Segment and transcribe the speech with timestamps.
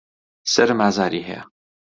[0.53, 1.41] سەرم ئازاری هەیە.